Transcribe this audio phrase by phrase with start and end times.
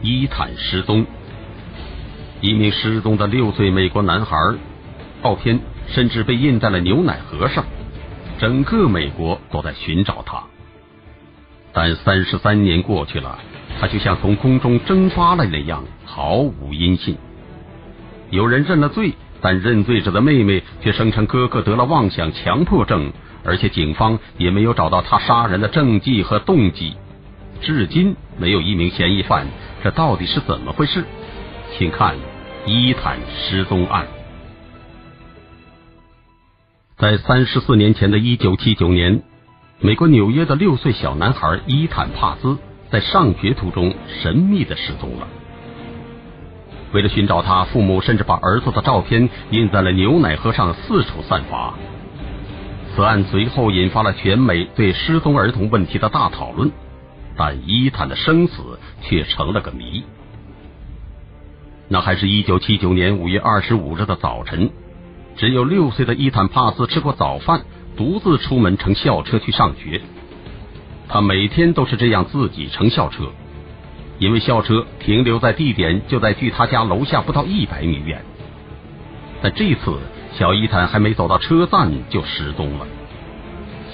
[0.00, 1.06] 伊坦失踪。
[2.40, 4.36] 一名失踪的六岁美国男孩，
[5.22, 7.64] 照片甚至被印在了牛奶盒上，
[8.38, 10.44] 整个美国都在寻找他。
[11.72, 13.38] 但三十三年过去了，
[13.80, 17.16] 他就像从空中蒸发了那样，毫无音信。
[18.30, 23.12] 有人认了罪，但认罪者的妹妹却声称哥哥得了妄想强迫症，
[23.44, 26.94] 而且警方也没有找到他杀人的证据和动机。
[27.60, 29.46] 至今没有一名嫌疑犯，
[29.82, 31.04] 这到底是怎么回事？
[31.76, 32.16] 请看
[32.66, 34.06] 伊坦失踪案。
[36.96, 39.22] 在三十四年前的一九七九年，
[39.80, 42.58] 美国纽约的六岁小男孩伊坦帕兹
[42.90, 45.28] 在上学途中神秘的失踪了。
[46.92, 51.74] 为了寻找他，父母甚至把儿子的照片印在了牛奶盒上，四处散发。
[52.96, 56.72] 此案随后引发了全美对失踪儿童问题的大讨论。
[57.38, 60.02] 但伊坦的生死却成了个谜。
[61.88, 64.70] 那还是一九七九年五月二十五日的早晨，
[65.36, 67.62] 只有六岁的伊坦帕斯吃过早饭，
[67.96, 70.02] 独自出门乘校车去上学。
[71.08, 73.28] 他每天都是这样自己乘校车，
[74.18, 78.22] 因为校车停留在地点就在距他家楼下不到一百米远。
[79.40, 79.96] 但这次，
[80.32, 82.86] 小伊坦还没走到车站就失踪了。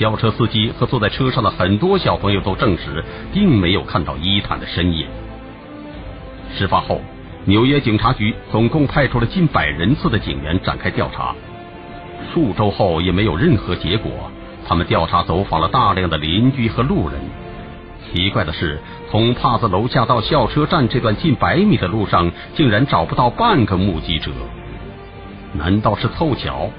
[0.00, 5.06] 轿车司机和坐在车上的很多小朋友都证实，并没有看到伊坦的身影。
[6.54, 7.02] 事发后，
[7.44, 11.34] 纽约警察局总共派出了近百人次的警员展开调查，
[12.32, 14.10] 数周后也没有任何结果。
[14.66, 17.20] 他们调查走访了大量的邻居和路人。
[18.10, 24.30] 奇怪的是，从帕子楼下到校车站这段近百米的路上，竟然找不到半个目击者。
[25.52, 26.70] 难道是凑巧？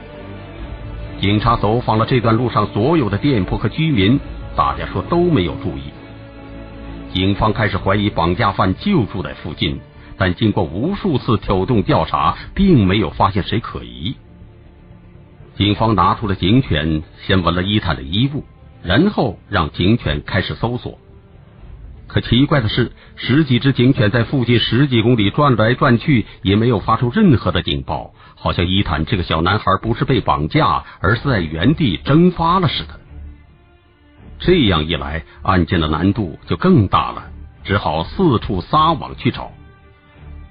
[1.22, 4.20] 警察走访了这段路上所有的店铺和居民，
[4.56, 5.92] 大家说都没有注意。
[7.14, 9.80] 警方开始怀疑绑架犯就住在附近，
[10.18, 14.16] 但经过无数次挑动调查，并没有发现谁可疑。
[15.56, 18.44] 警方拿出了警犬，先闻了伊坦的衣物，
[18.82, 20.98] 然后让警犬开始搜索。
[22.12, 28.14] 可奇怪的是，十几只警犬在附近十几公里转来转去，也没有发出任何的警报。
[28.36, 33.00] 好像伊坦这个小男孩不是被绑架，而是在原地蒸发了似的。
[34.40, 37.24] 这样一来，案件的难度就更大了，
[37.64, 39.54] 只好四处撒网去找。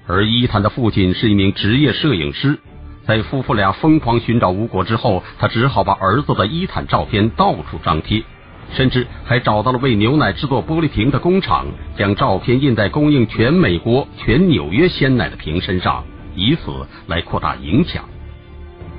[0.06, 2.58] 而伊坦的父亲是一名职业摄影师，
[3.04, 8.24] 在夫妇俩疯狂寻找无果之后，他只好把儿子的伊坦照片到处张贴，
[8.72, 11.66] 甚至还找到了为牛奶制作玻璃瓶的工厂，
[11.96, 16.04] 将照片印在供应全美国、全纽约鲜奶的瓶身上。
[16.36, 16.70] 以此
[17.08, 18.04] 来扩大影响，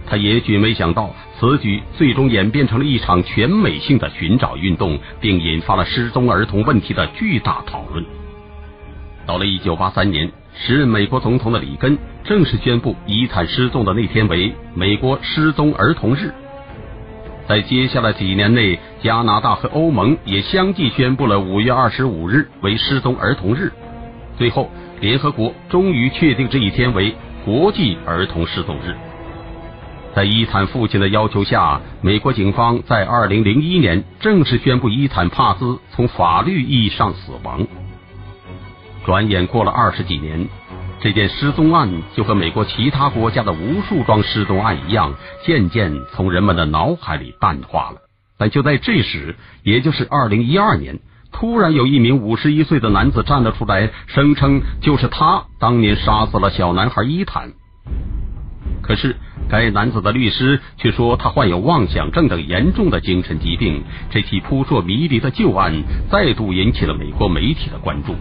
[0.05, 8.05] 他也许没想到，此举最终演变成了一场全美性的寻找运动，并引发了失踪儿童问题的巨大讨论。
[9.25, 16.33] 到了一九八三年，时任美国总统的里根正式宣布，遗产失踪的那天为美国失踪儿童日。
[17.51, 23.73] 在接下来几年内，加拿大和欧盟也相继宣布了五月二十五日为失踪儿童日。
[24.37, 24.69] 最后。
[25.01, 27.13] 联合国终于确定这一天为
[27.43, 28.95] 国际儿童失踪日。
[30.15, 37.67] 在伊坦父亲的要求下，美国警方在二零零一年正式宣布伊坦帕兹从法律意义上死亡。
[39.03, 40.47] 转眼过了二十几年，
[41.01, 47.97] 这件失踪案就和美国其他国家的无数桩失踪案一样，渐渐从人们的脑海里淡化了。
[48.37, 50.99] 但就在这时，也就是二零一二年。
[51.31, 57.53] 突然有一名五十一岁的男子站了出来，声称就是他当年杀死了小男孩伊坦。
[58.83, 59.15] 可是
[59.49, 63.83] 该男子的律师却说他患有妄想症等严重的精神疾病。
[64.11, 68.15] 这起扑朔迷离的旧案再度引起了美国媒体的关注。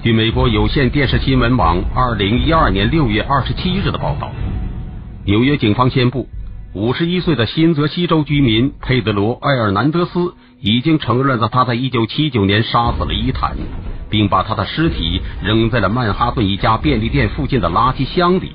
[0.00, 4.30] 据美国有线电视新闻网二零一二年六月二十七日的报道，
[5.24, 6.28] 纽约警方宣布，
[6.72, 10.34] 五十一岁的新泽西州居民佩德罗·埃尔南德斯。
[10.60, 13.56] 已经承认了他在一九七九年杀死了伊坦，
[14.10, 18.52] 并把他的尸体扔在了曼哈顿一家便利店附近的垃圾箱里。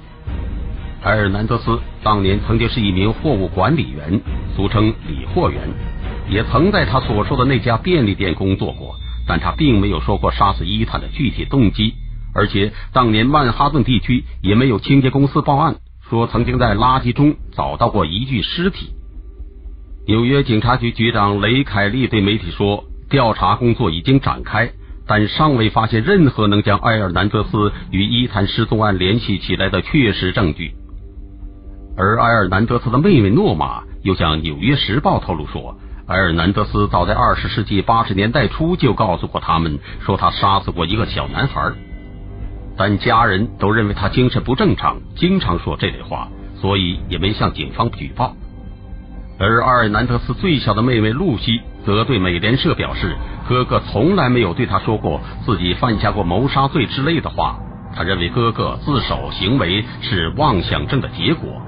[1.03, 4.19] 埃尔南德斯当年曾经是一名货物管理员，
[4.53, 5.61] 俗称理货员，
[6.29, 8.95] 也曾在他所说的那家便利店工作过，
[9.27, 11.93] 但他并没有说过杀死伊坦的具体动机，
[12.33, 15.77] 而且当年曼哈顿地区也没有清洁公司报案
[16.09, 18.91] 说曾经在垃圾中找到过一具尸体。
[20.05, 24.71] 纽约警察局局长雷凯利对媒体说：“调查工作已经展开，
[25.07, 30.73] 但尚未发现任何能将埃尔南德斯与伊坦失踪案联系起来的确实证据。”
[31.95, 35.77] 而埃尔南德斯的妹妹诺玛又向《纽约时报》透露说
[36.07, 41.71] ：“埃尔南德斯早在二十世纪八十年代初就告诉过他们，说他杀死过一个小男孩，
[42.77, 46.27] 但家人都认为他精神不正常，经常说这类话，
[46.59, 48.35] 所以也没向警方举报。
[49.39, 53.15] 而阿尔南德斯最小的妹妹露西则对美联社表示，
[53.47, 57.57] 哥哥从来没有对他说过自己犯下过谋杀罪之类的话。
[57.95, 61.61] 他认为哥哥自首行为是妄想症的结果。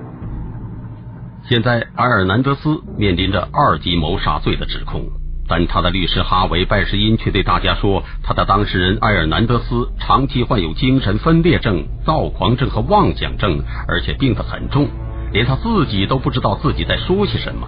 [1.47, 5.03] 现在，埃尔南德斯面临着二级谋杀罪的指控，
[5.47, 14.87] 但他的律师哈维·拜什因却对大家说，他的当事人埃尔南德斯长期患有精神分裂症、躁狂症和妄想症，而且病得很重，
[15.33, 17.67] 连他自己都不知道自己在说些什么。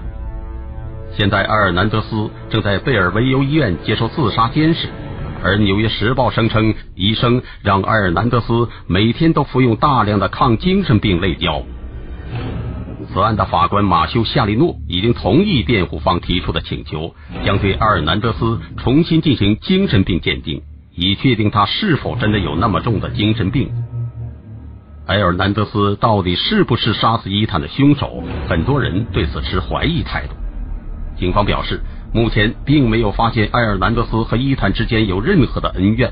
[1.12, 4.88] 现在，埃尔南德斯正在贝尔维尤医院接受自杀监视，
[5.44, 11.62] 而《纽约时报》声称，医生让埃尔南德斯每天都服用大量的抗精神病类胶。
[13.14, 17.16] 此案的法官马修·夏利诺已经同意辩护方提出的请求，
[17.46, 20.62] 将对阿尔南德斯重新进行精神病鉴定，
[20.94, 23.72] 以确定他是否真的有那么重的精神病。
[25.08, 28.24] 埃尔南德斯到底是不是杀死伊坦的凶手？
[28.50, 30.36] 很多人对此持怀疑态度。
[31.18, 31.80] 警方表示，
[32.14, 36.12] 目前并没有发现埃尔南德斯和伊坦之间有任何的恩怨。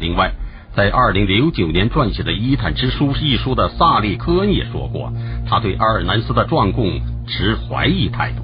[0.00, 0.32] 另外，
[0.74, 5.12] 在二零零九年撰写的《伊坦之书》一书的萨利科恩也说过，
[5.48, 8.42] 他对阿尔南斯的状供持怀疑态度。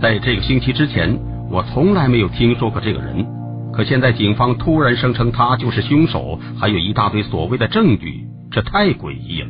[0.00, 1.18] 在这个星期之前，
[1.50, 3.26] 我从来没有听说过这个人，
[3.72, 9.48] 可现在警方突然声称他就是凶手，还有一大堆所谓的证据，这太诡异了。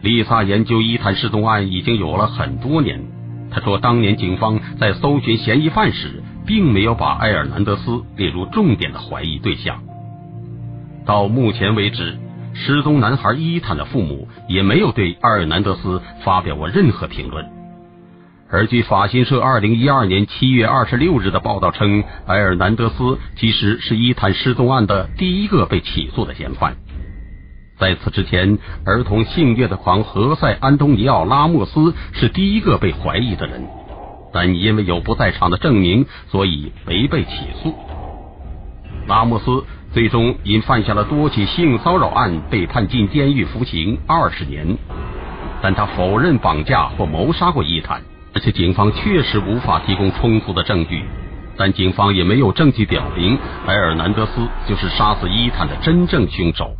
[0.00, 3.00] 丽萨研究伊坦失踪案已经有了很多年，
[3.50, 9.82] 他说，当年警方在搜寻嫌疑犯时，并没有把埃尔南德斯列入重点的怀疑对象。
[11.06, 12.16] 到目前为止，
[12.54, 17.44] 失踪男孩伊坦的父母也没有对阿尔南德斯发表过任何评论。
[18.50, 26.76] 而据法新社二零一二年七月二十六日的报道称，埃尔南德斯其实是伊坦失踪案的第一个被起诉的嫌犯。
[27.78, 33.66] 在此之前，儿童性虐的狂何塞·安东尼奥·拉莫斯是第一个被怀疑的人，
[34.32, 37.30] 但因为有不在场的证明，所以没被起
[37.62, 37.74] 诉。
[39.06, 39.64] 拉莫斯。
[39.94, 44.76] 最终因犯下了多起性骚扰案被判进监狱服刑二十年，
[45.62, 48.02] 但他否认绑架或谋杀过伊坦，
[48.34, 51.04] 而且警方确实无法提供充足的证据，
[51.56, 56.74] 但警方也没有证据表明埃尔南德斯就是杀死伊坦的真正凶手。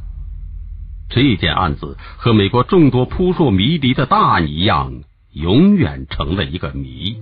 [1.09, 4.93] 这件案子和美国众多扑朔迷离的大案一样，
[5.33, 7.17] 永远成了一个谜。